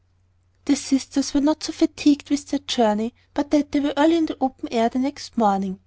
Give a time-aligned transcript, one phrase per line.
[0.65, 4.25] The sisters were not so fatigued with their journey but that they were early in
[4.25, 5.79] the open air the next morning.